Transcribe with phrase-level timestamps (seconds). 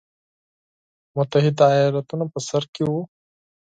[1.15, 3.01] متحده ایالتونه په سر کې وو.